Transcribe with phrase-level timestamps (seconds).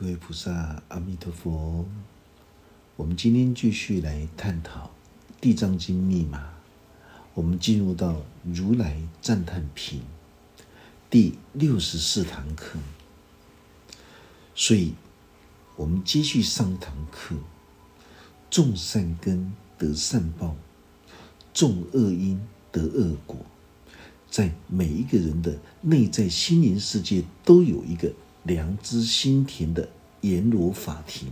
[0.00, 1.84] 各位菩萨，阿弥陀佛。
[2.96, 4.86] 我们今天继续来探讨
[5.42, 6.54] 《地藏经》密码。
[7.34, 10.00] 我们进入到如来赞叹品
[11.10, 12.78] 第六十四堂课，
[14.54, 14.94] 所以
[15.76, 17.36] 我们继续上堂课：
[18.48, 20.56] 种善根得善报，
[21.52, 22.40] 种恶因
[22.72, 23.36] 得恶果。
[24.30, 28.10] 在每一个人的内在心灵世界，都有一个。
[28.42, 29.90] 良知心田的
[30.22, 31.28] 阎罗法庭，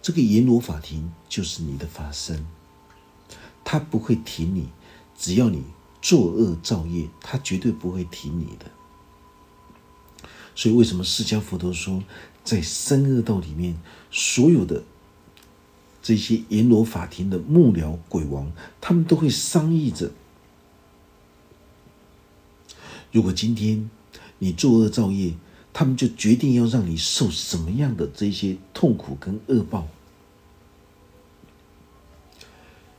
[0.00, 2.46] 这个阎罗法庭就是你的法身，
[3.64, 4.68] 他不会停你，
[5.16, 5.64] 只要你
[6.00, 8.70] 作恶造业，他绝对不会停你的。
[10.54, 12.02] 所以，为什么释迦佛陀说，
[12.42, 13.76] 在三恶道里面，
[14.10, 14.82] 所有的
[16.02, 20.10] 这些阎罗法庭的幕僚鬼王，他们都会商议着：
[23.12, 23.88] 如果今天
[24.38, 25.34] 你作恶造业，
[25.78, 29.86] 他们就决定要让你受什么样的这些痛苦跟恶报，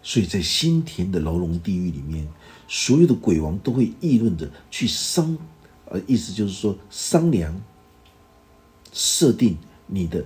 [0.02, 2.26] 所以在新田的牢笼地狱里面，
[2.70, 5.38] 所有的鬼王都会议论着去商，
[5.88, 7.62] 呃，意思就是说商量
[8.94, 10.26] 设定你的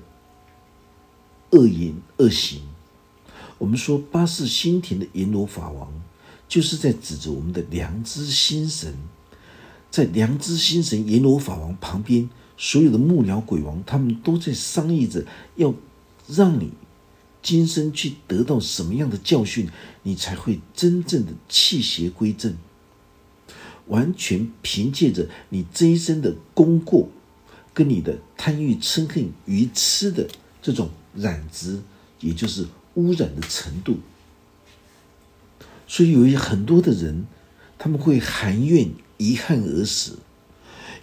[1.54, 2.62] 恶言恶行。
[3.58, 5.92] 我们说八世新田的阎罗法王，
[6.48, 8.96] 就是在指着我们的良知心神，
[9.90, 12.30] 在良知心神阎罗法王旁边。
[12.58, 15.74] 所有的幕僚鬼王，他们都在商议着，要
[16.28, 16.72] 让你
[17.42, 19.70] 今生去得到什么样的教训，
[20.04, 22.56] 你才会真正的弃邪归正。
[23.88, 27.10] 完全凭借着你这一生的功过，
[27.74, 30.30] 跟你的贪欲嗔恨愚痴的
[30.62, 31.82] 这种染质，
[32.22, 33.98] 也就是污染的程度。
[35.86, 37.26] 所以有很多的人，
[37.78, 40.20] 他们会含怨遗憾而死。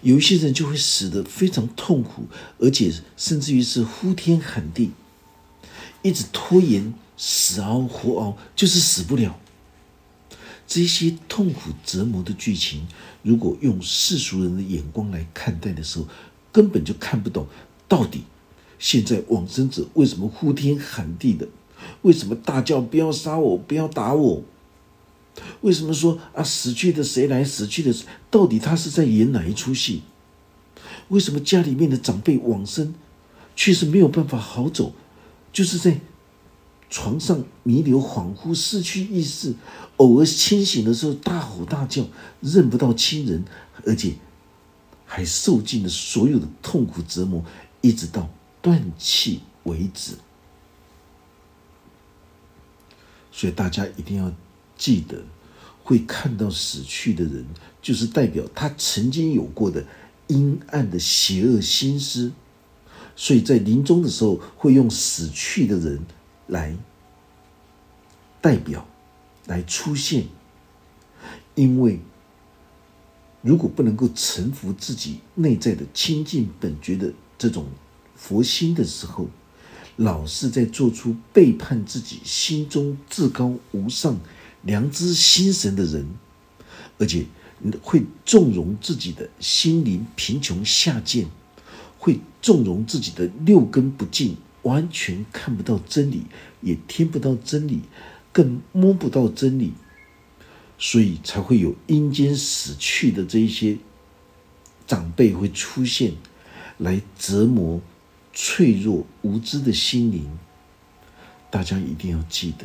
[0.03, 2.25] 有一些人就会死得非常痛苦，
[2.59, 4.91] 而且甚至于是呼天喊地，
[6.03, 9.39] 一直拖延死熬活熬，就是死不了。
[10.67, 12.87] 这些痛苦折磨的剧情，
[13.23, 16.07] 如果用世俗人的眼光来看待的时候，
[16.53, 17.47] 根本就看不懂
[17.89, 18.23] 到底
[18.79, 21.49] 现在往生者为什么呼天喊地的，
[22.03, 24.43] 为什么大叫不要杀我，不要打我。
[25.63, 27.45] 为什么说啊死去的谁来？
[27.45, 27.95] 死去的
[28.31, 30.03] 到底他是在演哪一出戏？
[31.09, 32.95] 为什么家里面的长辈往生，
[33.57, 34.95] 却是没有办法好走，
[35.53, 36.01] 就是在
[36.89, 39.55] 床上弥留恍惚失去意识，
[39.97, 42.07] 偶尔清醒的时候大吼大叫，
[42.41, 43.45] 认不到亲人，
[43.85, 44.15] 而且
[45.05, 47.45] 还受尽了所有的痛苦折磨，
[47.81, 48.31] 一直到
[48.63, 50.13] 断气为止。
[53.33, 54.33] 所以大家一定要。
[54.81, 55.23] 记得
[55.85, 57.45] 会看到死去的人，
[57.83, 59.85] 就是代表他曾经有过的
[60.29, 62.33] 阴暗的邪恶心思，
[63.15, 66.01] 所以在临终的时候会用死去的人
[66.47, 66.75] 来
[68.41, 68.89] 代表
[69.47, 70.25] 来出现，
[71.55, 72.01] 因为
[73.43, 77.67] 如果不能够臣服自己内在的清净本觉的这种
[78.17, 79.29] 佛心的时候，
[79.97, 84.19] 老是在做出背叛自己心中至高无上。
[84.63, 86.07] 良知心神的人，
[86.99, 87.25] 而且
[87.83, 91.27] 会纵容自己的心灵贫穷下贱，
[91.99, 96.23] 会纵容自己的六根不净，完全看不到真理，
[96.61, 97.81] 也听不到真理，
[98.33, 99.73] 更摸不到真理，
[100.79, 103.79] 所以才会有阴间死去的这一些
[104.87, 106.15] 长辈会出现，
[106.79, 107.81] 来折磨
[108.33, 110.27] 脆弱无知的心灵。
[111.51, 112.65] 大家一定要记得。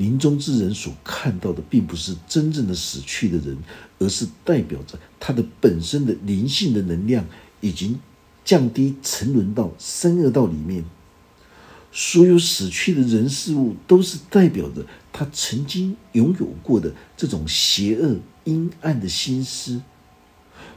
[0.00, 3.58] 临终之人所看到的，并不是真正的死去的人，
[3.98, 7.26] 而是代表着他的本身的灵性的能量
[7.60, 8.00] 已经
[8.42, 10.82] 降低，沉沦到三恶道里面。
[11.92, 19.82] 所有死去的人事物，都是代表着他曾经拥有过的这种邪恶阴暗的心思，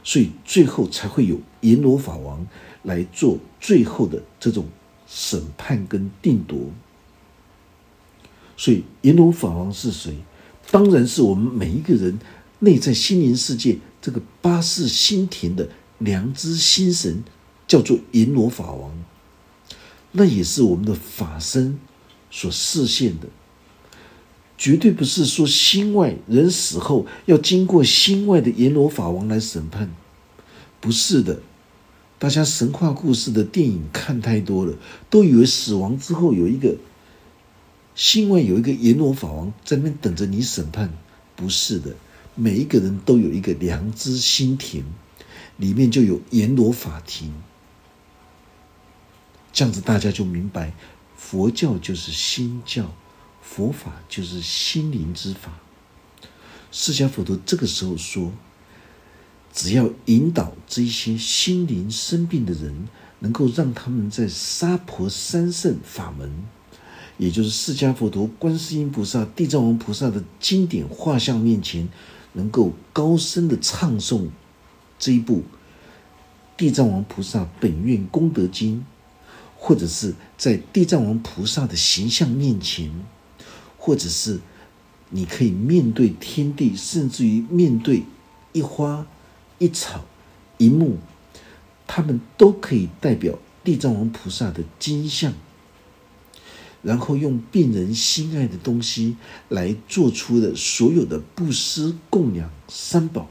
[0.02, 2.46] 所以最后才会有阎罗法王
[2.82, 4.66] 来做最后的这种
[5.06, 6.58] 审判跟定夺。
[8.56, 10.14] 所以阎罗法王是谁？
[10.70, 12.18] 当然是我们每一个人
[12.60, 15.68] 内在心灵世界这个八世心田的
[15.98, 17.22] 良知心神，
[17.68, 18.90] 叫做阎罗法王。
[20.12, 21.78] 那也是我们的法身
[22.30, 23.28] 所示现的，
[24.56, 29.90] 绝对不是说心外人死后要经过心外的阎罗法王来审判，
[30.80, 31.40] 不是的。
[32.18, 34.72] 大家神话故事的电影看太多了，
[35.10, 36.74] 都以为死亡之后有一个。
[37.94, 40.92] 心外有一个阎罗法王在那边等着你审判，
[41.36, 41.94] 不是的，
[42.34, 44.84] 每一个人都有一个良知心田，
[45.56, 47.32] 里面就有阎罗法庭。
[49.52, 50.74] 这样子大家就明白，
[51.16, 52.92] 佛教就是心教，
[53.40, 55.60] 佛法就是心灵之法。
[56.72, 58.32] 释迦佛陀这个时候说，
[59.52, 62.88] 只要引导这些心灵生病的人，
[63.20, 66.44] 能够让他们在娑婆三圣法门，
[67.18, 71.88] 也就是释迦佛陀、观世音菩萨、地藏王菩萨的经典画像面前，
[72.32, 74.28] 能够高声的唱诵
[74.98, 75.42] 这一部
[76.56, 78.84] 地藏王菩萨本愿功德经。
[79.56, 82.90] 或者是在地藏王菩萨的形象面前，
[83.78, 84.38] 或者是
[85.08, 88.02] 你可以面对天地，甚至于面对
[88.52, 89.06] 一花
[89.56, 90.04] 一草
[90.58, 90.98] 一木，
[91.86, 95.32] 他们都可以代表地藏王菩萨的金像，
[96.84, 99.16] 然后用病人心爱的东西
[99.48, 103.28] 来做出的所有的布施供养三宝。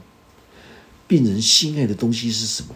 [1.08, 2.74] 病人心爱的东西是什么？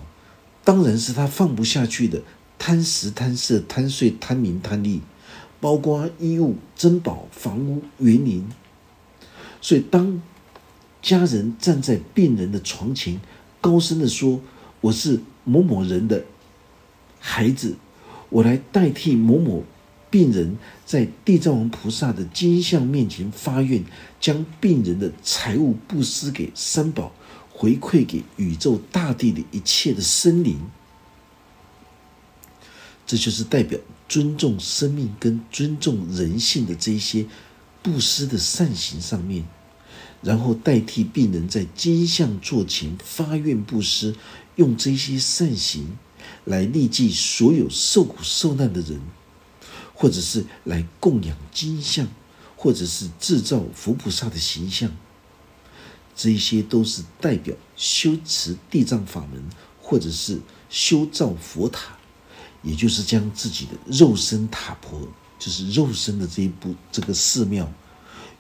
[0.65, 2.23] 当然是他放不下去的。
[2.61, 5.01] 贪食、贪色、贪睡、贪名、贪利，
[5.61, 8.45] 包括衣物、珍宝、房屋、园林。
[9.61, 10.21] 所以，当
[11.01, 13.21] 家人站在病人的床前，
[13.61, 14.41] 高声的说
[14.83, 16.25] ：“我是某某人的
[17.21, 17.77] 孩子，
[18.29, 19.63] 我来代替某某
[20.11, 20.57] 病人，
[20.87, 23.85] 在地藏王菩萨的金像面前发愿，
[24.21, 27.13] 将病人的财物布施给三宝，
[27.51, 30.59] 回馈给宇宙大地的一切的生灵。”
[33.07, 37.25] 这就是代表尊重生命跟尊重人性的这一些
[37.83, 39.45] 布施的善行上面，
[40.21, 44.15] 然后代替病人在金像座前发愿布施，
[44.57, 45.97] 用这些善行
[46.45, 49.01] 来利济所有受苦受难的人，
[50.01, 52.07] 或者是来供养金像，
[52.57, 54.89] 或者是制造佛菩萨的形象，
[56.15, 59.43] 这些都是代表修持地藏法门，
[59.83, 60.39] 或者是
[60.71, 61.99] 修造佛塔。
[62.63, 65.01] 也就是将自己的肉身塔婆，
[65.39, 67.69] 就是肉身的这一部这个寺庙，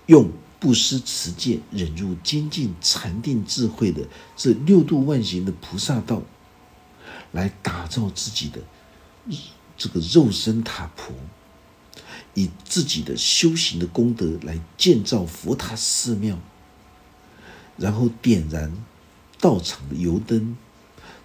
[0.07, 4.07] 用不施持戒、忍辱、精进、禅定、智慧的
[4.37, 6.23] 这六度万行的菩萨道，
[7.33, 8.61] 来打造自己的
[9.77, 11.15] 这个肉身塔婆，
[12.39, 16.39] 以自己的修行的功德来建造佛塔寺庙，
[17.77, 18.73] 然后点燃
[19.41, 20.57] 道场的油灯。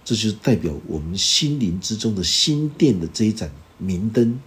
[0.04, 4.38] 这就代表我们心灵之中的心殿的这一盏明灯，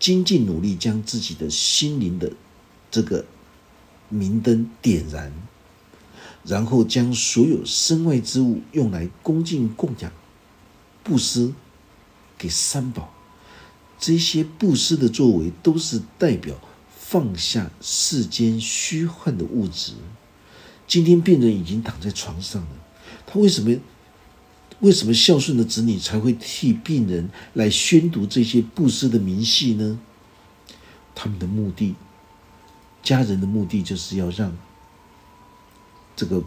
[0.00, 2.32] 精进努力将自己的心灵的
[2.90, 3.24] 这个
[4.08, 5.32] 明灯点燃，
[6.44, 10.10] 然后将所有身外之物用来恭敬供养、
[11.04, 11.52] 布施
[12.36, 13.13] 给三宝。
[14.06, 16.54] 这些布施的作为，都是代表
[16.94, 19.94] 放下世间虚幻的物质。
[20.86, 22.68] 今天病人已经躺在床上了，
[23.26, 23.80] 他为什么？
[24.80, 29.98] 为什么孝顺的子女才会替病人来宣读这些布施的明细呢？
[31.14, 31.94] 他们的目的，
[33.02, 34.54] 家人的目的，就是要让
[36.14, 36.44] 这个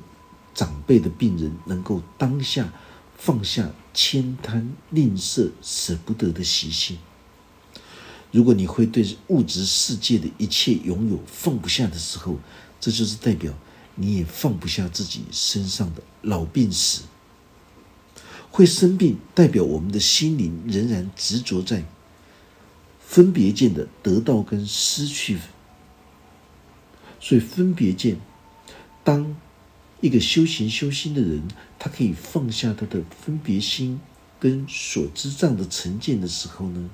[0.53, 2.71] 长辈的病人能够当下
[3.17, 6.99] 放下悭贪吝啬、舍不得的习性。
[8.31, 12.37] 如果你会对物质世界的一切拥有放不下的时候，
[12.79, 13.53] 这就是代表
[13.95, 17.03] 你也放不下自己身上的老病死。
[18.51, 21.85] 会生病，代表我们的心灵仍然执着在
[22.99, 25.37] 分别见的得到跟失去。
[27.19, 28.17] 所以分别见，
[29.03, 29.35] 当
[30.01, 31.43] 一个修行修心的人，
[31.79, 33.99] 他可以放下他的分别心
[34.39, 36.89] 跟所知障的成见的时候呢，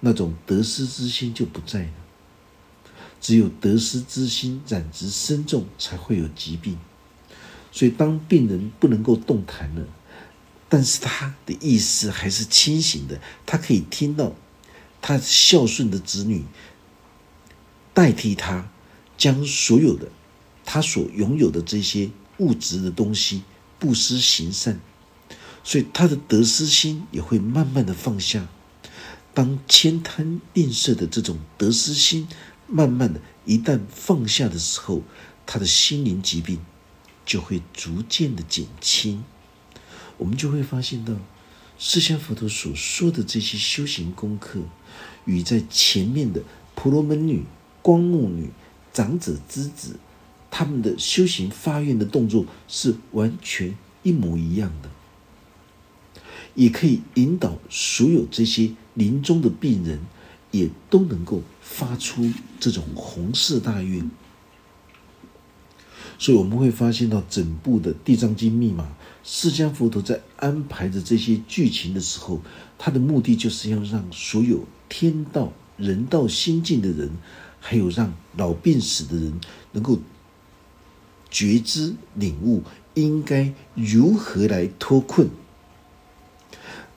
[0.00, 1.92] 那种得失之心就不在了。
[3.20, 6.78] 只有得失之心染执深重，才会有疾病。
[7.70, 9.86] 所以当病人不能够动弹了。
[10.68, 14.32] 但是他的意识还是清醒的，他可以听到
[15.02, 16.44] 他孝顺的子女
[17.92, 18.70] 代替他，
[19.18, 20.08] 将所有的
[20.64, 23.42] 他所拥有的这些物质的东西
[23.80, 24.80] 布施行善，
[25.64, 28.46] 所以他的得失心也会慢慢的放下。
[29.40, 32.28] 当悭贪吝啬的这种得失心
[32.66, 35.00] 慢慢的一旦放下的时候，
[35.46, 36.60] 他的心灵疾病
[37.24, 39.24] 就会逐渐的减轻。
[40.18, 41.14] 我们就会发现到，
[41.78, 44.60] 释迦佛陀所说的这些修行功课，
[45.24, 46.42] 与在前面的
[46.74, 47.44] 婆罗门女、
[47.80, 48.50] 光目女、
[48.92, 49.98] 长者之子
[50.50, 54.90] 他们的修行发愿的动作是完全一模一样的，
[56.54, 59.98] 也可以引导所有这些临终的病人，
[60.50, 62.30] 也都能够发出
[62.60, 64.10] 这种红色大运。
[66.18, 68.86] 所以我们会发现到整部的《地藏经》密码，
[69.24, 72.42] 释迦佛陀在安排着这些剧情的时候，
[72.76, 77.10] 他的目的就是要让所有天道、人道心境的人，
[77.58, 79.40] 还有让老病死的人，
[79.72, 79.98] 能够
[81.30, 85.30] 觉知领悟，应该如何来脱困。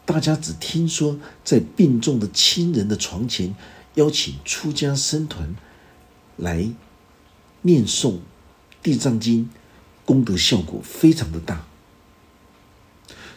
[0.05, 3.55] 大家只听说在病重的亲人的床前，
[3.95, 5.55] 邀请出家僧团
[6.35, 6.69] 来
[7.61, 8.11] 念诵
[8.81, 9.45] 《地藏经》，
[10.05, 11.65] 功德效果非常的大。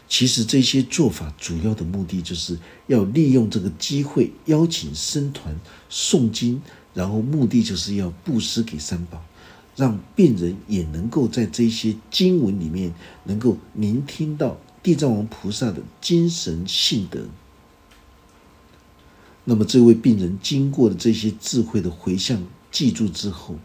[0.09, 2.59] 其实这些做法主要的目的，就是
[2.89, 5.59] 要利用这个机会邀请僧团
[5.91, 6.63] 诵经，
[6.95, 9.25] 然后目的就是要布施给三宝，
[9.77, 12.93] 让病人也能够在这些经文里面
[13.25, 14.57] 能够聆听到。
[14.87, 17.25] 地藏王菩萨的精神性德，
[19.43, 23.57] 那么这位病人经过了这些智慧的回向记住之后，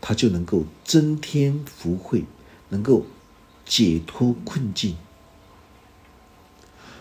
[0.00, 2.24] 他就能够增添福慧，
[2.70, 3.04] 能够
[3.66, 4.96] 解脱困境。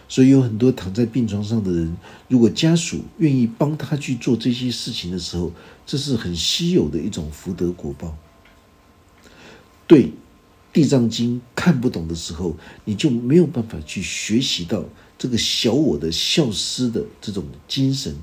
[0.10, 1.96] 所以有很多躺在病床上的人，
[2.28, 5.54] 如果家属愿意帮他去做这些事情的时候，
[5.86, 8.18] 这是很稀有的一种福德果报。
[9.88, 10.12] 对。
[10.74, 14.86] 地藏经看不懂的时候，你就没有办法去学习到
[15.18, 18.16] 这个小我的孝思的这种精神，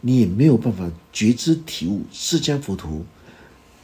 [0.00, 3.04] 你也没有办法觉知体悟释迦佛陀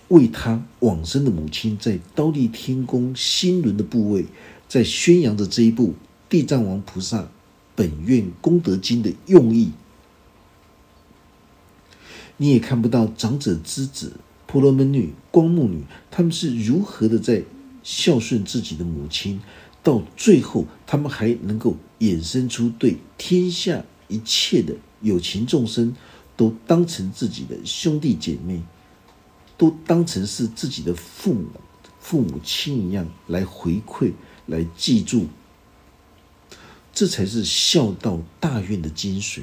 [0.09, 4.26] 为他往生的母亲在刀立天宫心轮的部位，
[4.68, 5.94] 在宣扬着这一部
[6.28, 7.28] 地藏王菩萨
[7.76, 9.71] 本愿功德经的用意，
[12.38, 14.14] 你也看不到长者之子
[14.49, 17.44] 婆罗门女、光目女他们是如何的在。
[17.82, 19.40] 孝顺自己的母亲，
[19.82, 25.94] 到最后，他们还能够衍生出对天下一切的有情众生，
[26.36, 28.62] 都当成自己的兄弟姐妹，
[29.58, 31.48] 都当成是自己的父母、
[31.98, 34.12] 父母亲一样来回馈、
[34.46, 35.26] 来记住。
[36.92, 39.42] 这才是孝道大愿的精髓。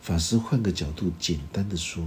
[0.00, 2.02] 法师换个角度，简单的说，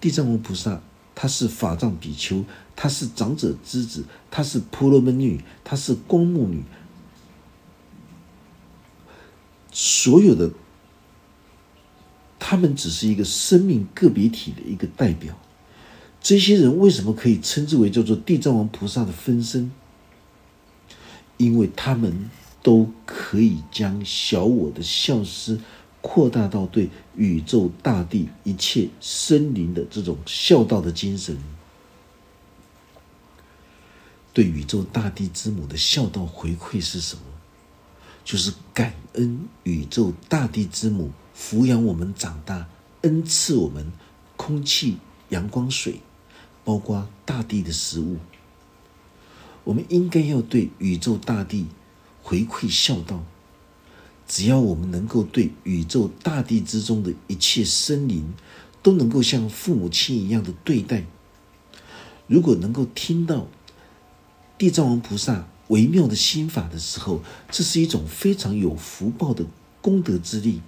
[0.00, 0.82] 地藏王菩萨。
[1.20, 2.44] 他是法藏比丘，
[2.76, 6.62] 他是长者之子，他是婆罗门女，他是光目女，
[9.72, 10.52] 所有的
[12.38, 15.36] 他们只是一个生命个别体的一个代表。
[16.20, 19.72] 这些人为什么可以称之为叫做地藏王菩萨的分身？
[21.36, 22.30] 因为他们
[22.62, 25.58] 都可以将小我的孝思。
[26.10, 31.36] 扩大到对宇宙大地一切生灵的这种孝道的精神，
[34.32, 37.20] 对宇宙大地之母的孝道回馈是什么？
[38.24, 42.66] 就是感恩宇宙大地之母抚养我们长大，
[43.02, 43.92] 恩赐我们
[44.38, 44.96] 空气、
[45.28, 46.00] 阳光、水，
[46.64, 48.16] 包括大地的食物。
[49.64, 51.66] 我们应该要对宇宙大地
[52.22, 53.22] 回馈孝道。
[54.28, 58.34] 只要我们能够对宇宙大地之中的一切生灵，
[58.82, 61.06] 都能够像父母亲一样的对待，
[62.26, 63.48] 如果能够听到
[64.58, 69.46] 地藏王菩萨微妙的心法的时候，这是一种非常有福报的
[69.80, 70.60] 功德之力。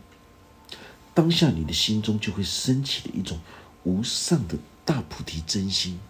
[1.13, 3.39] 当下你的心中就会升起的一种
[3.85, 6.01] 无上的大菩提真心，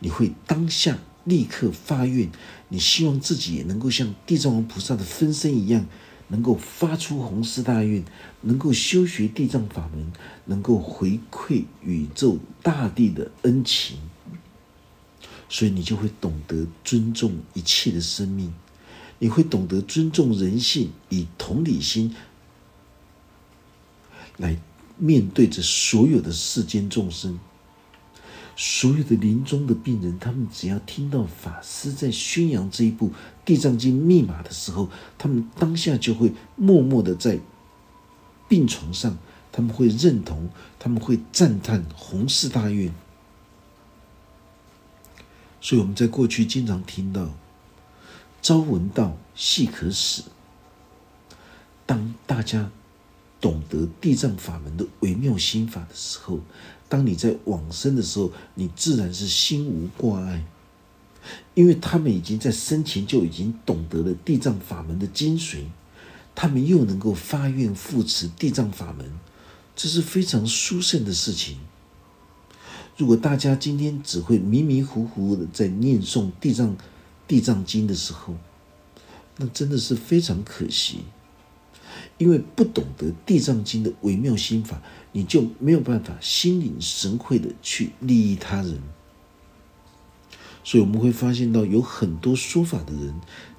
[0.00, 2.30] 你会当下立刻发愿，
[2.68, 5.86] 你希望自己也能够像地藏王菩萨的分身一样。
[6.28, 8.04] 能够发出宏誓大愿，
[8.40, 10.12] 能够修学地藏法门，
[10.46, 13.98] 能够回馈宇宙大地的恩情，
[15.48, 18.52] 所以你就会懂得尊重一切的生命，
[19.18, 22.14] 你会懂得尊重人性，以同理心
[24.36, 24.58] 来
[24.96, 27.38] 面对着所有的世间众生。
[28.56, 33.08] 所有的临终的病人，他们只要听到法师在宣扬这一部
[33.44, 37.38] 《地藏经》密码的时候，他们当下就会默默的在
[38.48, 39.16] 病床上，
[39.52, 40.48] 他们会认同，
[40.78, 42.92] 他们会赞叹，弘誓大愿。
[45.60, 47.30] 所以我们在过去经常听到
[48.42, 50.24] “朝闻道，夕可死”。
[51.86, 52.70] 当大家
[53.40, 56.40] 懂得地藏法门的微妙心法的时候，
[56.88, 60.44] 当你在往生的时候，你自然是心无挂碍，
[61.54, 65.64] 因为他们已经在生前就已经懂得了地藏法门的精髓，
[66.34, 69.10] 他们又能够发愿护持地藏法门，
[69.76, 71.58] 这是非常殊胜的事情。
[72.96, 76.76] 如果大家今天只会迷迷糊糊的在念诵地藏
[77.26, 78.34] 地藏经的时候，
[79.36, 80.98] 那真的是非常可惜。
[82.18, 84.80] 因为不懂得《地藏经》的微妙心法，
[85.12, 88.80] 你就没有办法心领神会的去利益他人。
[90.64, 93.14] 所以我们会发现到有很多说法的人，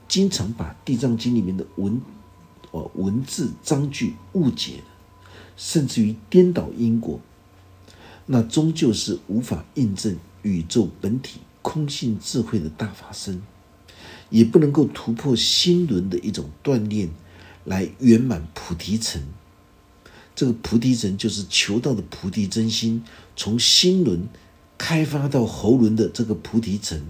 [0.07, 2.01] 经常把《地藏经》里面的文
[2.71, 4.83] 哦文字章句误解，
[5.55, 7.21] 甚至于颠倒因果，
[8.25, 13.39] 那终究是无法印证宇宙本体空性智慧的大法身，
[14.31, 17.09] 也不能够突破心轮的一种锻炼，
[17.63, 19.21] 来圆满菩提层。
[20.33, 23.03] 这个菩提层就是求道的菩提真心，
[23.35, 24.27] 从心轮。
[24.77, 27.05] 开发到喉轮的这个菩提层，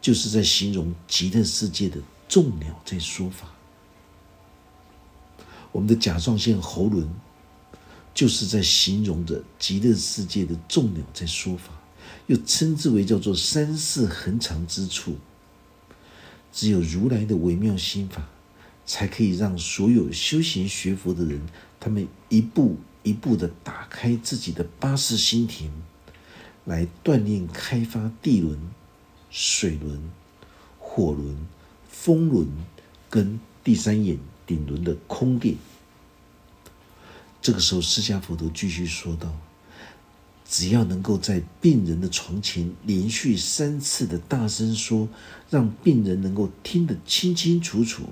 [0.00, 3.48] 就是在形容极乐世界的众鸟在说法。
[5.72, 7.08] 我们的甲状腺喉轮，
[8.12, 11.72] 就是在形容着极乐世界的众鸟在说法，
[12.26, 15.16] 又称之为叫做三世恒常之处。
[16.52, 18.28] 只有如来的微妙心法，
[18.84, 21.40] 才可以让所有修行学佛的人，
[21.80, 25.72] 他们一步一步的打开自己的八识心田。
[26.64, 28.56] 来锻炼、开发地轮、
[29.30, 30.00] 水轮、
[30.78, 31.36] 火轮、
[31.88, 32.46] 风轮
[33.10, 34.16] 跟第三眼
[34.46, 35.56] 顶轮的空电。
[37.40, 39.34] 这个时候，释迦佛陀继续说道
[40.48, 45.08] ：“只要能够在病人的床前连续三次的大声说，
[45.50, 48.04] 让病人能够听得清清楚楚。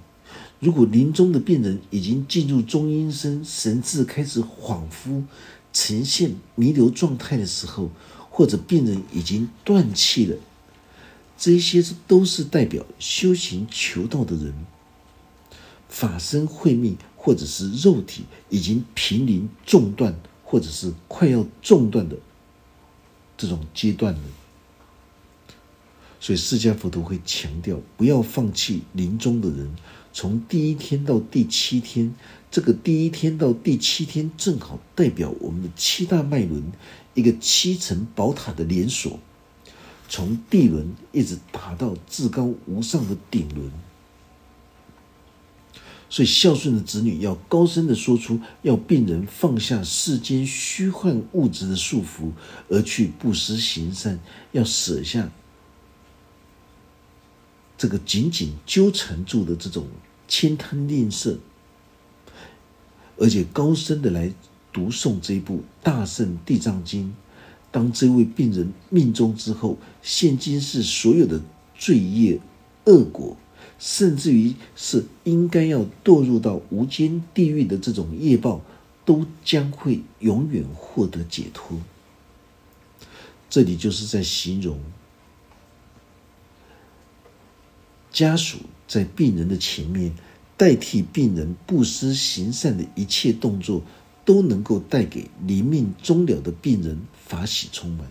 [0.58, 5.22] 如果临终的病人已经进入中阴身，神志开始恍惚，
[5.72, 7.88] 呈现弥留状态的时候。”
[8.30, 10.36] 或者病人已经断气了，
[11.36, 14.54] 这些都是代表修行求道的人
[15.88, 22.16] 法身慧命，或者是肉体已经濒临中断，或者是快要中断的
[23.36, 24.20] 这种阶段了。
[26.20, 29.74] 所以释迦佛陀会强调，不要放弃临终的人。
[30.12, 32.14] 从第一天到第七天，
[32.50, 36.62] 这个第一天到第七天正好代表我们的七大脉轮。
[37.14, 39.18] 一个七层宝塔的连锁，
[40.08, 43.70] 从地轮一直打到至高无上的顶轮。
[46.08, 52.32] 所以孝顺的子女要高声的说出，要病人放下世间虚幻物质的束缚，
[52.68, 54.18] 而去布施行善，
[54.52, 55.30] 要舍下
[57.78, 59.86] 这个紧紧纠缠住的这种
[60.28, 61.38] 悭贪吝啬，
[63.16, 64.32] 而且高声的来。
[64.72, 67.08] 读诵这部《大圣地藏经》，
[67.70, 71.40] 当这位病人命中之后，现今是所有的
[71.76, 72.40] 罪业
[72.84, 73.36] 恶果，
[73.78, 78.60] 甚至于是应该要堕入到无间地狱的这种业报，
[79.04, 81.78] 都将会永远获得解脱。
[83.48, 84.78] 这里就是在形容
[88.12, 90.12] 家属在病人的前面，
[90.56, 93.82] 代替病人布施行善的一切动作。
[94.24, 98.06] 都能够带给临命终了的病人法喜充满。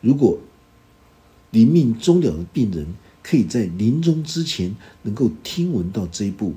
[0.00, 0.38] 如果
[1.50, 6.50] 临命终了的病人可以在临终之前能够听闻到这一部《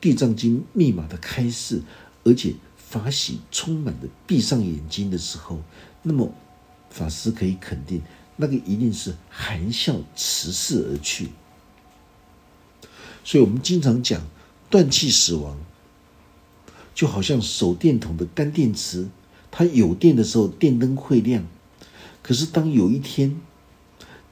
[0.00, 1.82] 地藏经》密码的开示，
[2.24, 5.60] 而且法喜充满的闭上眼睛的时候，
[6.02, 6.32] 那么
[6.90, 8.02] 法师可以肯定，
[8.36, 11.30] 那个一定是含笑辞世而去。
[13.24, 14.24] 所以我们经常讲
[14.68, 15.58] 断气死亡。
[16.94, 19.08] 就好像手电筒的干电池，
[19.50, 21.44] 它有电的时候电灯会亮，
[22.22, 23.40] 可是当有一天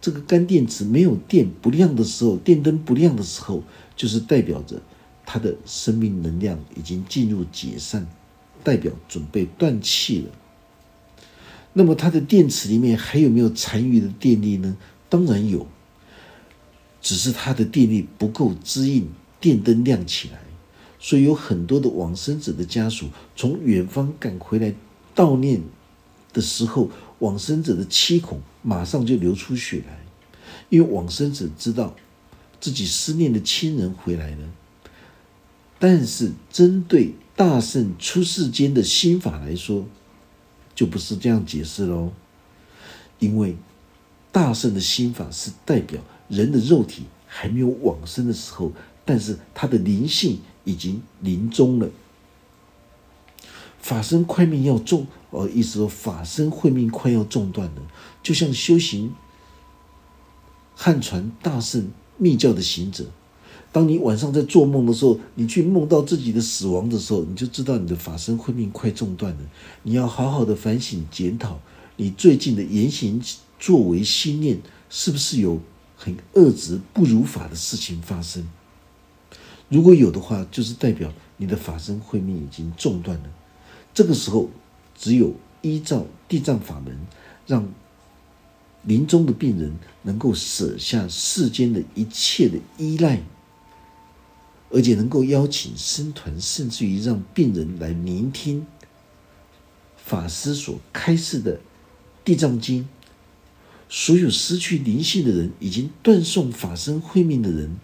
[0.00, 3.62] 这个干电池没有电不亮的时候，电灯不亮的时候，
[3.96, 4.80] 就是代表着
[5.26, 8.06] 它的生命能量已经进入解散，
[8.62, 10.30] 代表准备断气了。
[11.72, 14.76] 那么它的电池里面还有没有残余的电力呢？
[15.08, 15.66] 当然有，
[17.00, 19.08] 只是它的电力不够支应
[19.40, 20.41] 电灯亮起来。
[21.04, 24.72] 所以有很多的往生者的家属从远方赶回来
[25.16, 25.60] 悼念
[26.32, 26.88] 的时候，
[27.18, 30.00] 往生者的七孔马上就流出血来，
[30.68, 31.96] 因为往生者知道
[32.60, 34.48] 自己思念的亲人回来了。
[35.80, 39.84] 但是针对大圣出世间的心法来说，
[40.72, 42.12] 就不是这样解释喽，
[43.18, 43.56] 因为
[44.30, 48.70] 大圣的心法是代表人的肉体还没有往生的时候，
[49.04, 50.38] 但是他的灵性。
[50.64, 51.88] 已经临终了，
[53.80, 57.82] 法身快命要中，呃，意思说法身慧命快要中断了，
[58.22, 59.12] 就像修行
[60.74, 63.06] 汉传大圣密教的行者，
[63.72, 69.40] 当你晚上在做梦的时候，你去梦到自己的死亡的时候，你就知道你的法身慧命快中断了。
[69.82, 71.58] 你要好好的反省检讨，
[71.96, 73.20] 你最近的言行
[73.58, 75.60] 作为心念，是不是有
[75.96, 78.46] 很恶质不如法的事情发生？
[79.72, 83.24] 如果有的话，就是代表你的法身慧命已经中断了。
[83.94, 84.50] 这个时候，
[84.94, 86.94] 只有依照地藏法门，
[87.46, 87.66] 让
[88.82, 93.22] 临终的病人能够舍下世间的一切的依赖，
[94.68, 98.66] 而且能够邀请僧团，甚至于让病人来聆听
[99.96, 101.56] 法师所开示的
[102.22, 102.82] 《地藏经》。
[103.88, 107.76] 所有失去灵性的人，已经断送法身慧命的人，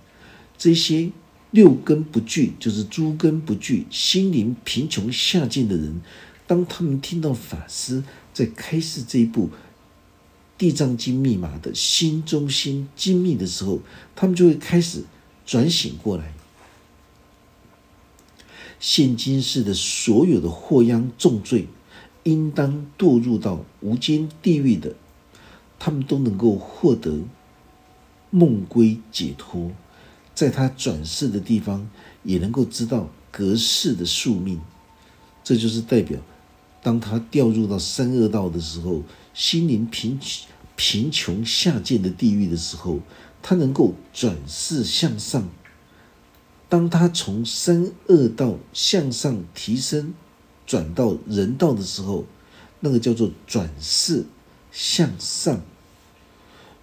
[0.58, 1.10] 这些
[1.50, 6.00] 六根不具，就是诸根不具、心灵贫穷下贱的人，
[6.46, 9.50] 当他们听到法师在开示这一部。
[10.58, 13.78] 地藏经密码的心中心精密的时候，
[14.16, 15.04] 他们就会开始
[15.46, 16.34] 转醒过来。
[18.80, 21.68] 现今世的所有的祸殃重罪，
[22.24, 24.96] 应当堕入到无间地狱的，
[25.78, 27.20] 他们都能够获得
[28.30, 29.70] 梦归解脱，
[30.38, 31.90] 在他转世的地方
[32.22, 34.60] 也能够知道隔世的宿命。
[35.42, 36.20] 这就是代表，
[36.80, 39.02] 当他掉入到三恶道的时候。
[39.34, 40.18] 心灵贫
[40.76, 43.00] 贫穷下贱的地狱的时候，
[43.42, 45.48] 他能够转世向上。
[46.68, 50.14] 当他从三恶道向上提升，
[50.66, 52.26] 转到人道的时候，
[52.78, 54.24] 那个叫做转世
[54.70, 55.60] 向上。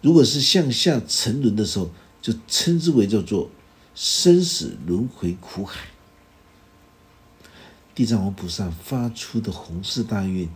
[0.01, 1.89] 如果是向下沉沦的时候，
[2.25, 3.51] 就称之为叫做
[3.93, 5.85] 生死轮回苦海。
[7.93, 10.49] 地藏王菩萨发出的弘誓大愿。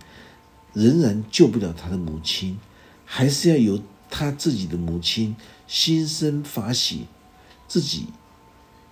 [0.73, 2.59] 仍然救不了他的母亲，
[3.03, 5.35] 还是要由他自己的母亲
[5.67, 7.07] 心生法喜，
[7.67, 8.07] 自己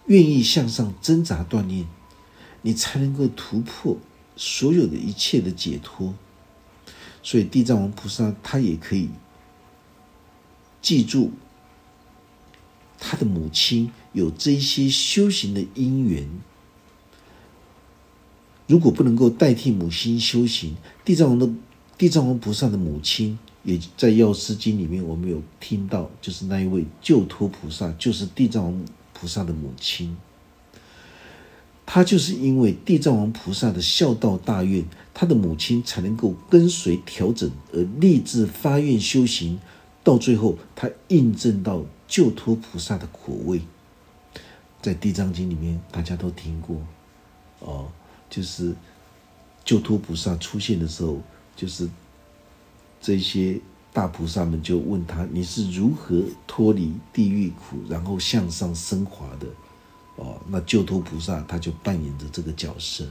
[0.07, 1.87] 愿意向上挣扎锻炼，
[2.63, 3.97] 你才能够突破
[4.35, 6.13] 所有的一切的解脱。
[7.21, 9.09] 所以地藏王菩萨他也可以
[10.81, 11.31] 记住
[12.99, 16.27] 他的母亲有这些修行的因缘。
[18.67, 21.49] 如果不能够代替母亲修行，地藏王的。
[21.97, 30.15] 地藏王菩萨的母亲也在药师经里面，我们有听到，就是那一位救脱菩萨，就是地藏王菩萨的母亲。
[31.87, 39.59] 他就是因为地藏王菩萨的孝道大愿，他的母亲才能够跟随调整而立志发愿修行，
[40.07, 43.61] 到最后他印证到救脱菩萨的苦味。
[44.81, 46.77] 在地藏经里面，大家都听过
[47.59, 47.91] 哦，
[48.29, 48.73] 就是
[49.65, 51.21] 救脱菩萨出现的时候。
[51.57, 51.89] 就是
[53.01, 53.59] 这些
[53.91, 59.47] 大菩萨们就问他：“你是如何脱离地狱苦，然后向上升华的？”
[60.15, 63.05] 哦，那救脱菩萨他就扮演着这个角色。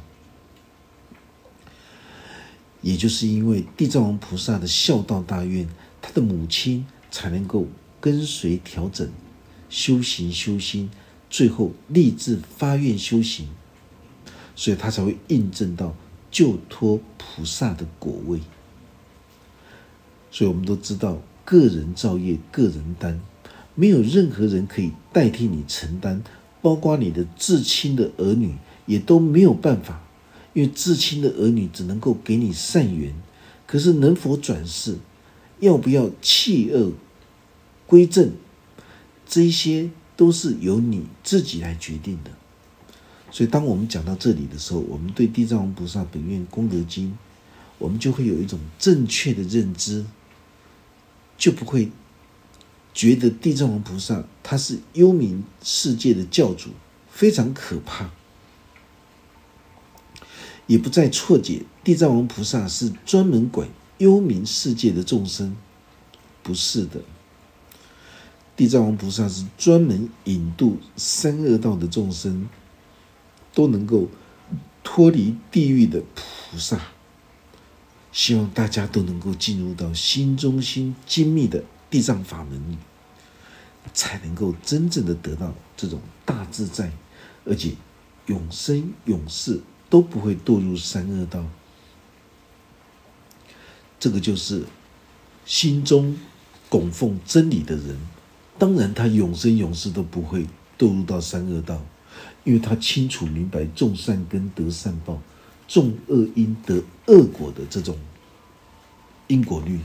[2.81, 5.69] 也就是因为地藏王菩萨的孝道大愿，
[6.07, 7.67] 他的母亲才能够
[8.01, 9.11] 跟随调整
[9.69, 10.89] 修行修心，
[11.29, 13.49] 最后立志发愿修行，
[14.55, 15.97] 所以他才会印证到。
[16.29, 18.41] 救脱菩萨的果位，
[20.31, 23.19] 所以我们都知道，个人造业，个人担，
[23.75, 26.23] 没有任何人可以代替你承担，
[26.61, 30.03] 包括你的至亲的儿女，也都没有办法，
[30.53, 33.15] 因为至亲的儿女只能够给你善缘，
[33.67, 34.99] 可是能否转世，
[35.61, 36.93] 要不要弃恶
[37.87, 38.33] 归正，
[39.27, 42.31] 这些都是由你自己来决定的。
[43.31, 47.17] 所以，当我们讲到这里的时候，我们对地藏王菩萨本愿功德经，
[47.79, 50.07] 我们就会有一种正确的认知，
[51.37, 51.91] 就不会
[52.95, 56.71] 觉得地藏王菩萨他是幽冥世界的教主，
[57.11, 58.11] 非常可怕，
[60.67, 65.57] 也不再错解地藏王菩萨是专门管幽冥世界的众生，
[66.43, 67.01] 不是的，
[68.57, 72.49] 地藏王菩萨是专门引渡三恶道的众生。
[73.55, 74.07] 都能够
[74.85, 76.79] 脱离地狱的菩萨，
[78.13, 82.77] 希望大家都能够进入到心中心精密的地藏法门，
[83.95, 86.93] 才能够真正的得到这种大自在，
[87.47, 87.73] 而且
[88.27, 91.43] 永生永世都不会堕入三恶道。
[93.99, 94.65] 这个就是
[95.45, 96.17] 心中
[96.69, 97.99] 供奉真理的人，
[98.59, 100.47] 当然他永生永世都不会
[100.79, 101.81] 堕入到三恶道。
[102.45, 105.21] 因为他清楚明白种善根得善报，
[105.67, 107.99] 种恶因得恶果的这种
[109.27, 109.81] 因果律，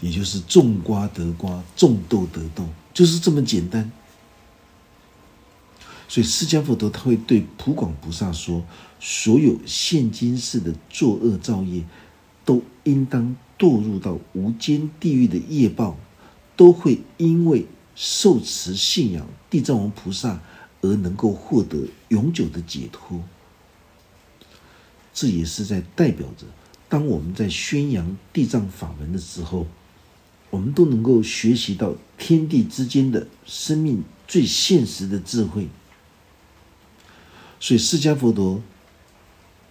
[0.00, 3.90] 也就是种瓜得瓜，种豆得豆，就是这么简单。
[6.12, 8.62] 所以释迦佛陀他会对普广菩萨说：
[9.00, 11.84] 所有现今世的作恶造业，
[12.44, 15.96] 都应当堕入到无间地狱的业报，
[16.54, 17.66] 都会因为。
[17.94, 20.40] 受持信仰地藏王菩萨
[20.80, 23.22] 而能够获得永久的解脱，
[25.12, 26.46] 这也是在代表着
[26.88, 29.66] 当我们在宣扬地藏法门的时候，
[30.48, 35.68] 我们都能够学习到天地之间的生命最现实的智慧。
[37.62, 38.60] 所以释迦佛陀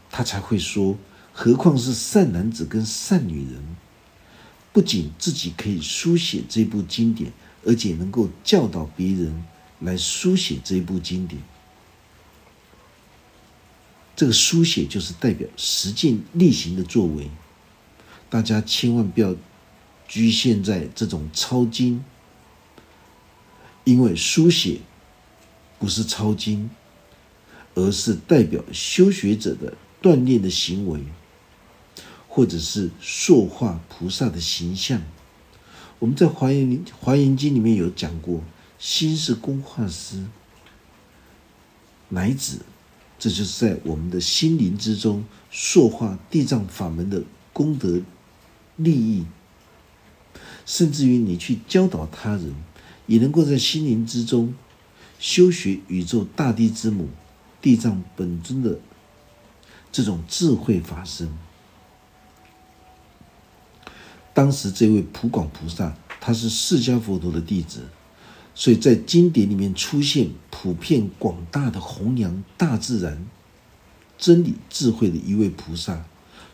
[0.09, 0.97] 他才会说：
[1.33, 3.61] 何况是善男子跟善女人，
[4.71, 7.33] 不仅自己可以书写这部经典，
[7.65, 9.43] 而且能够教导别人
[9.81, 11.43] 来书写这部经典。
[14.15, 17.29] 这个书写就是代表实践力行的作为，
[18.29, 19.35] 大家千万不要
[20.07, 22.01] 局限在这种抄经，
[23.83, 24.79] 因为书写
[25.77, 26.69] 不是抄经，
[27.75, 30.99] 而是代表修学者的锻炼的行为，
[32.27, 35.01] 或者是塑化菩萨的形象。
[35.99, 38.41] 我们在华严华严经里面有讲过，
[38.79, 40.23] 心是工画师，
[42.09, 42.59] 乃至。
[43.19, 47.21] 这就是在我们的心灵之中塑化地藏法门的
[47.53, 48.01] 功德
[48.77, 49.25] 利益，
[50.65, 52.55] 甚至于你去教导他人，
[53.05, 54.55] 也能够在心灵之中
[55.19, 57.09] 修学宇宙大地之母
[57.61, 58.79] 地藏本尊的
[59.91, 61.31] 这种智慧法身。
[64.33, 67.87] 当时这位普广菩萨，他是释迦佛陀的弟子。
[68.53, 73.25] 所以在经典里面出现普遍广大的弘扬大自然
[74.17, 76.03] 真理智慧的一位菩萨，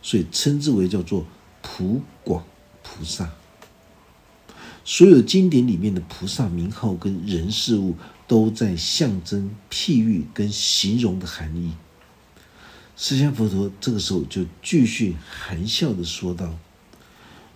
[0.03, 1.25] 所以称之为叫做
[1.63, 2.43] 普广
[2.83, 3.31] 菩萨。
[4.85, 7.95] 所有经典里面的菩萨名号跟人事物，
[8.27, 11.73] 都在象征譬喻跟形容的含义。
[12.95, 16.57] 释迦佛陀这个时候就继续含笑的说道：“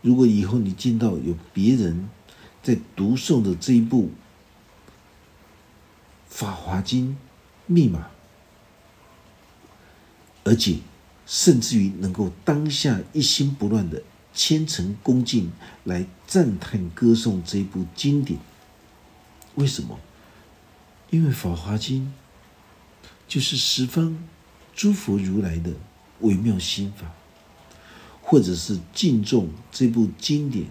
[0.01, 2.09] 如果以后你见到有别人
[2.63, 4.11] 在读诵的这一部。”
[6.33, 7.09] 《法华经》
[7.67, 8.07] 密码，
[10.45, 10.77] 而且
[11.27, 14.01] 甚至于能够当下一心不乱的
[14.33, 15.51] 虔诚恭敬
[15.83, 18.39] 来赞叹歌颂这部经典。
[19.55, 19.99] 为什么？
[21.11, 22.11] 因为《法华经》
[23.27, 24.17] 就是十方
[24.73, 25.71] 诸佛如来的
[26.21, 27.13] 微妙心法，
[28.21, 30.65] 或者是敬重这部经典，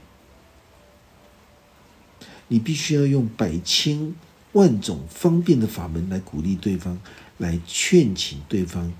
[2.48, 4.14] 你必须要用百千。
[4.52, 7.00] 万种方便的法门来鼓励对方，
[7.38, 8.92] 来劝请对方，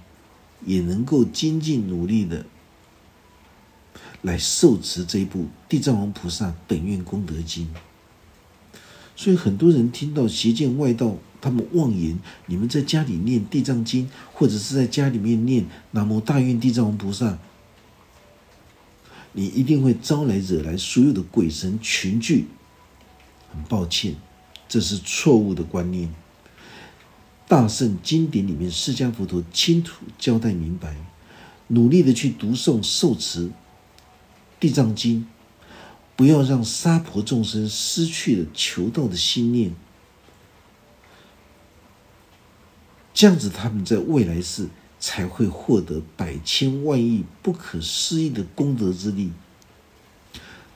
[0.64, 2.46] 也能够精进努力的
[4.22, 7.66] 来受持这部《地藏王菩萨本愿功德经》。
[9.16, 17.38] 所以很多人听到邪见外道他们妄言，你们在家里念《地藏经》，或者是在家里面念“南无大愿地藏王菩萨”，
[19.32, 22.46] 你一定会招来惹来所有的鬼神群聚。
[23.52, 24.14] 很抱歉。
[24.68, 26.14] 这是错误的观念。
[27.48, 30.94] 大圣经典里面，释迦佛陀清楚交代明白，
[31.66, 33.46] 努力的去读诵受持
[34.60, 35.22] 《地藏经》，
[36.14, 39.74] 不要让娑婆众生失去了求道的心念，
[43.12, 44.68] 这样子他们在未来世
[44.98, 49.32] 才会获得百千万亿不可思议的功德之力。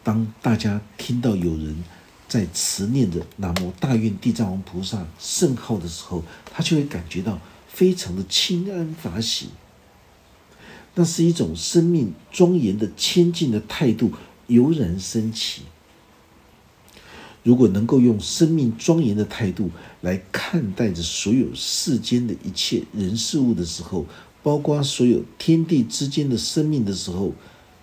[0.02, 1.82] 当大家听到有人，
[2.28, 9.48] 在持念着南无大愿地藏王菩萨圣号的时候，他就会感觉到非常的清安法喜。
[10.94, 14.12] 那是一种生命庄严的谦敬的态度
[14.46, 15.62] 油然升起。
[17.44, 24.06] 如果能够用生命庄严的态度来看待着所有世间的一切人事物的时候，
[24.42, 27.32] 包括所有天地之间的生命的时候，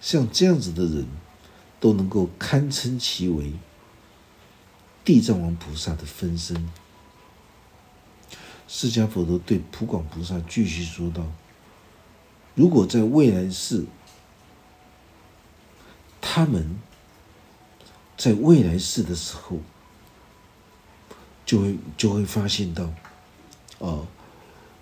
[0.01, 1.05] 像这样子的人，
[1.79, 3.53] 都能够堪称其为。
[5.03, 6.69] 地藏王菩萨的分身，
[8.67, 11.25] 释迦佛陀对普广菩萨继续说道
[12.53, 13.85] ：“如果在未来世，
[16.21, 16.77] 他们
[18.21, 19.57] 在未来世的时候，
[21.43, 22.87] 就会就会发现到，
[23.79, 24.05] 哦，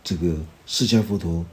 [0.03, 1.45] 这个释迦佛陀。”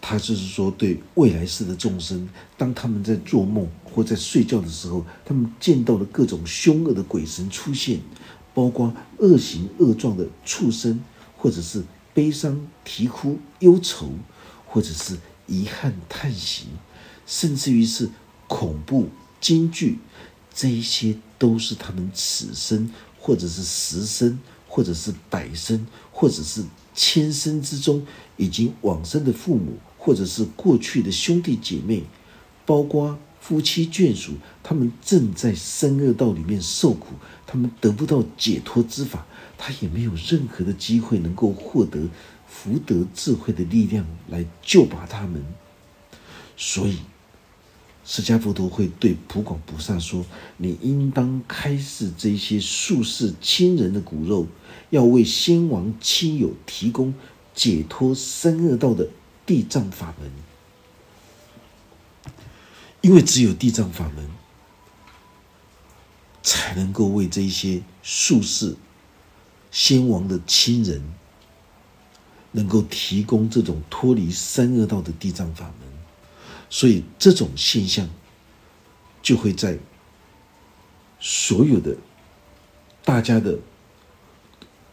[0.00, 2.26] 他就是说，对未来世的众生，
[2.56, 8.00] 当他们在做梦或在睡觉的时候，他们见到了各种凶恶的鬼神出现，
[8.54, 11.02] 包括恶行恶状的畜生，
[11.36, 11.82] 或者是
[12.14, 14.10] 悲伤啼哭忧愁，
[14.66, 16.68] 或者是遗憾叹息，
[17.26, 18.10] 甚至于是
[18.46, 19.08] 恐怖
[19.40, 19.98] 惊惧，
[20.54, 28.06] 这一些都是他们此生或者是十生，或者是百生，或者是千生之中
[28.38, 29.76] 已经往生的父母。
[30.04, 32.02] 或者是过去的兄弟姐妹，
[32.66, 37.14] 包括夫妻眷属，他们正在生恶道里面受苦，
[37.46, 39.26] 他们得不到解脱之法，
[39.56, 42.06] 他也没有任何的机会能够获得
[42.46, 45.42] 福德智慧的力量来救拔他们。
[46.54, 46.98] 所以，
[48.04, 50.24] 释迦佛陀会对普广菩萨说
[50.58, 54.46] ：“你应当开示这些术士亲人的骨肉，
[54.90, 57.14] 要为先王亲友提供
[57.54, 59.08] 解脱三恶道的
[59.46, 60.30] 地藏法门，
[63.00, 64.28] 因为只有地藏法门，
[66.42, 68.76] 才能够为这些术士
[69.70, 71.02] 先王的亲人。”
[72.56, 75.88] 能够提供这种脱离三恶道的地藏法门，
[76.74, 78.10] 所以这种现象
[79.22, 79.78] 就会在
[81.20, 81.96] 所有的
[83.04, 83.60] 大家的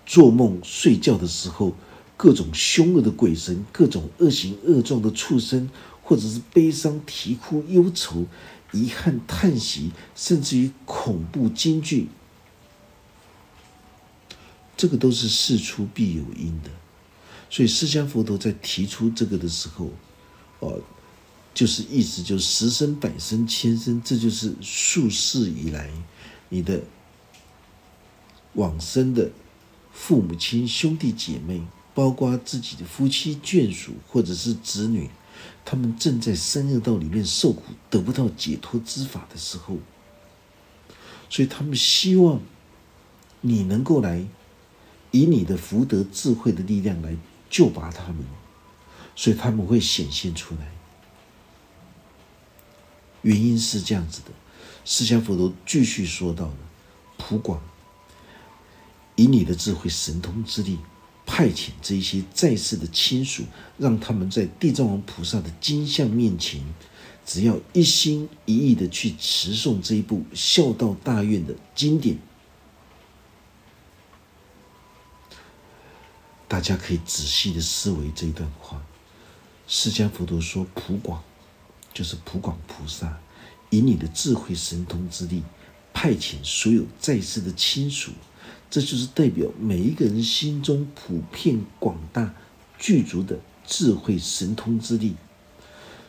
[0.06, 1.76] 做梦、睡觉的时候，
[2.15, 5.72] 各种凶恶的鬼神、各种恶行恶状的畜生，
[6.04, 8.28] 或者是悲伤啼哭、忧愁、
[8.72, 12.10] 遗憾叹息，甚至于恐怖惊惧，
[14.78, 16.70] 这个都是事出必有因的。
[17.50, 19.89] 所以释迦佛陀在提出这个的时候，
[20.60, 20.80] 哦，
[21.54, 25.90] 就是意思就是十生百生千生，这就是数世以来
[26.50, 26.82] 你的
[28.54, 29.32] 往生的
[29.92, 31.62] 父母亲兄弟姐妹，
[31.94, 35.10] 包括自己的夫妻眷属或者是子女，
[35.64, 39.78] 他们正在三恶道里面受苦，得不到解脱之法的时候，
[41.30, 42.42] 所以他们希望
[43.42, 44.26] 你能够来
[45.12, 47.16] 以你的福德智慧的力量来。
[47.54, 48.24] 救拔他们，
[49.14, 50.72] 所以他们会显现出来。
[53.22, 54.32] 原因是这样子的，
[54.84, 56.58] 释迦佛陀继续说到了：
[57.18, 57.62] 普广，
[59.16, 60.80] 以你的智慧神通之力，
[61.26, 63.44] 派遣这些在世的亲属，
[63.78, 66.62] 让他们在地藏王菩萨的金像面前，
[67.26, 72.18] 只要一心一意的去持诵这一部孝道大愿的经典。
[76.48, 78.84] 大家可以仔细的思维这一段话。
[79.68, 81.24] 释迦佛陀说：“普广，
[81.93, 83.19] 就是普广菩萨，
[83.69, 85.43] 以你的智慧神通之力，
[85.93, 88.12] 派遣所有在世的亲属，
[88.69, 92.34] 这就是代表每一个人心中普遍广大
[92.77, 95.15] 具足的智慧神通之力。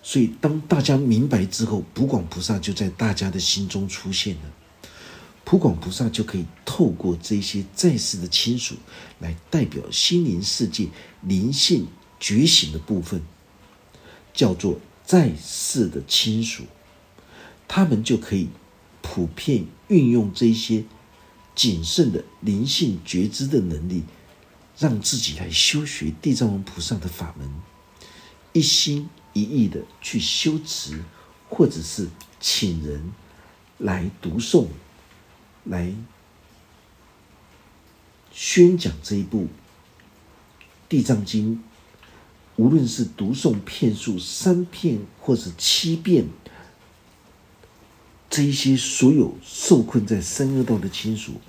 [0.03, 4.43] 所以，当大家明白之后，普广菩萨就在大家的心中出现了。”
[5.45, 8.77] 普广菩萨就可以透过这些在世的亲属，
[9.19, 10.89] 来代表心灵世界
[11.23, 11.87] 灵性
[12.19, 13.21] 觉醒的部分，
[14.33, 16.65] 叫做在世的亲属，
[17.69, 18.49] 他们就可以
[19.01, 20.85] 普遍运用这些
[21.55, 24.05] 谨慎的灵性觉知的能力，
[24.79, 27.51] 让自己来修学地藏王菩萨的法门，
[28.53, 31.03] 一心一意的去修持，
[31.49, 32.09] 或者是
[32.41, 33.13] 请人
[33.79, 34.69] 来读诵。
[35.65, 35.95] 来
[38.33, 39.45] 宣讲这一部
[40.89, 41.57] 《地藏经》，
[42.57, 46.27] 无论是读诵片数三遍或者七遍，
[48.29, 51.41] 这一些所有受困在三恶道的亲属，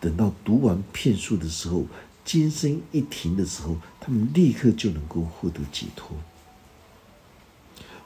[0.00, 1.86] 等到读完片数的时候，
[2.24, 6.16] 金声一停的时候，他们立刻就能够获得解脱。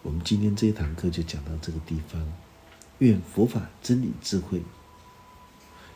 [0.02, 2.20] 我们今天这一堂课就讲到这个地方，
[2.98, 4.60] 愿佛法真理智慧。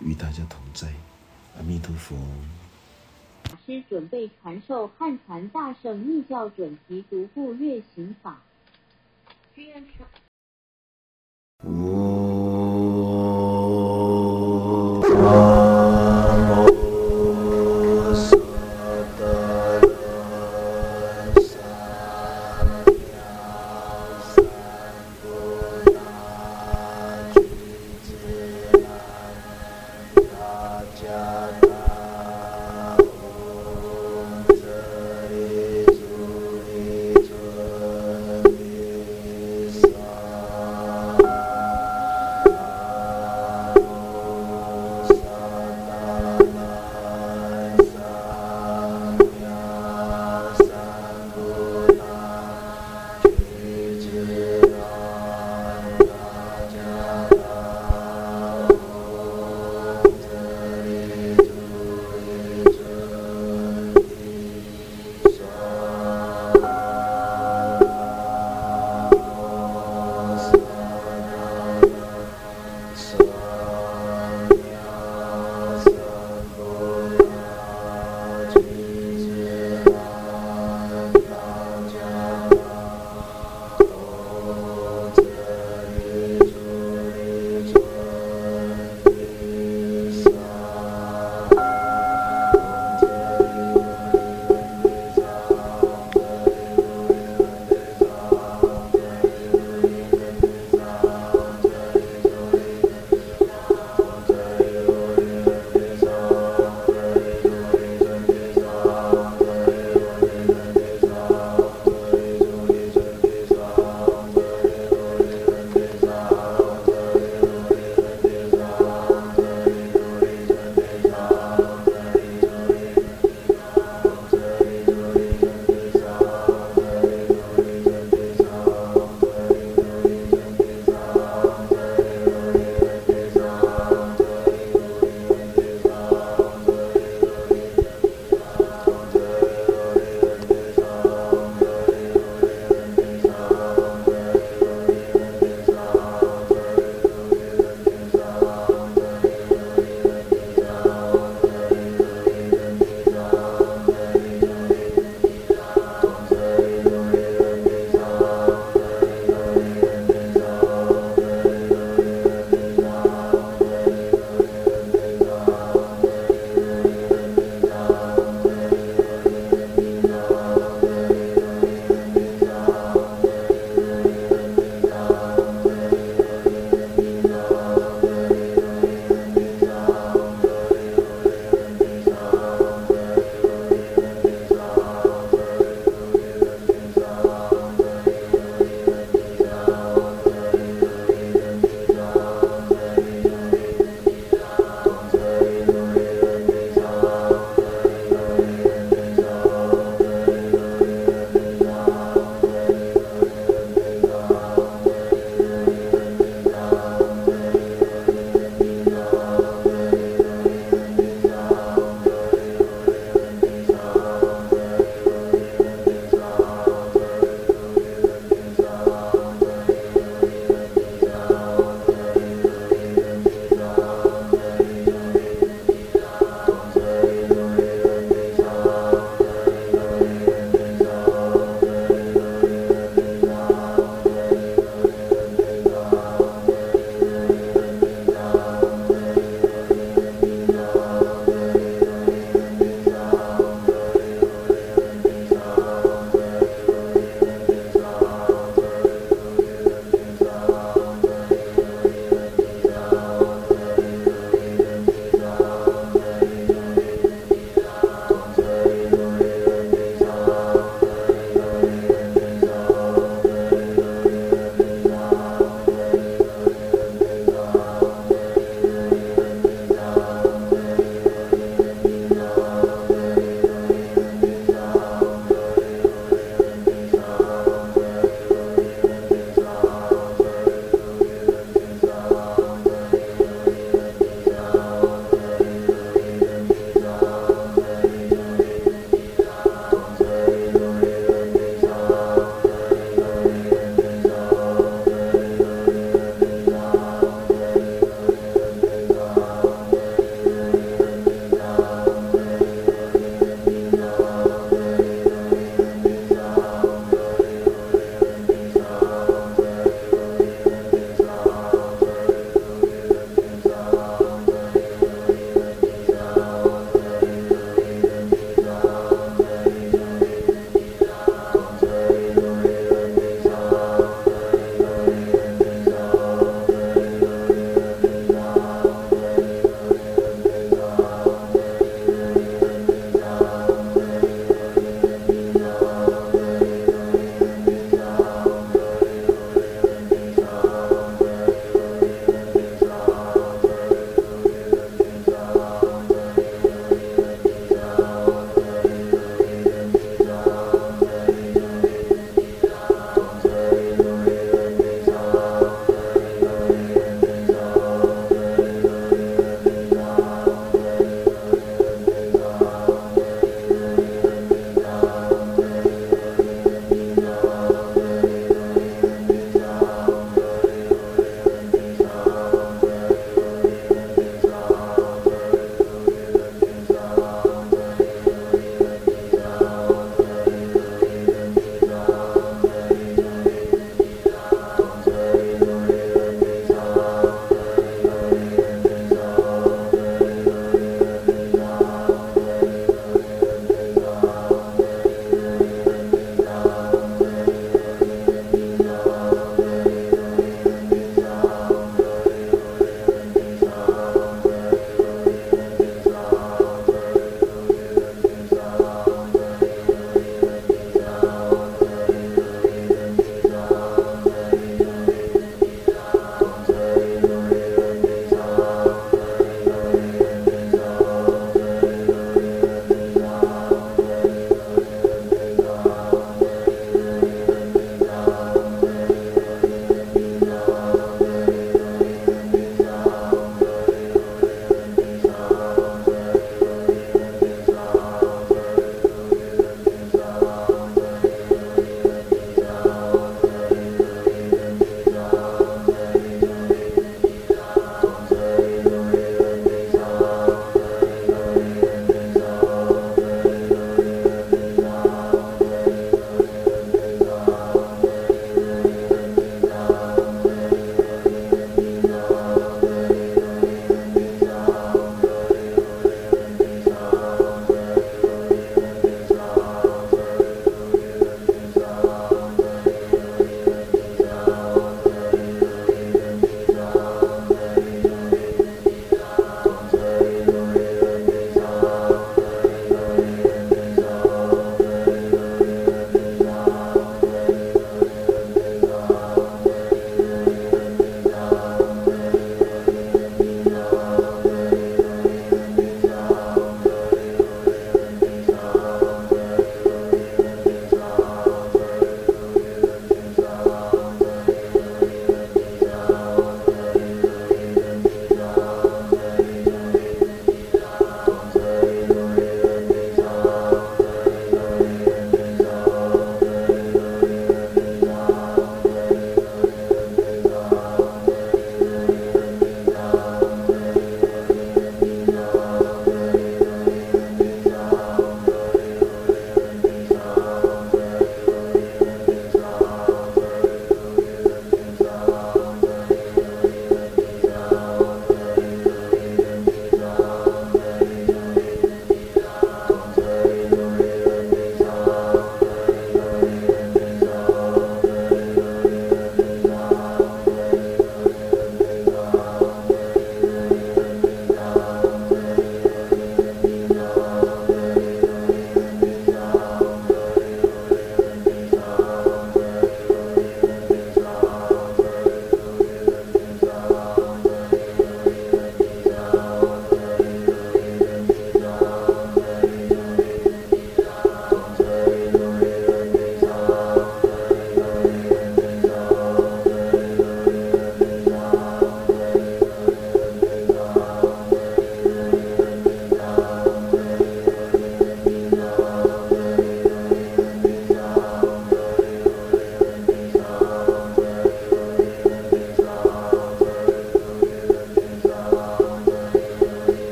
[0.00, 0.92] 与大家同在，
[1.56, 2.16] 阿弥陀佛。
[3.44, 8.42] 法师准备传授汉传大圣密教准提独步月行法。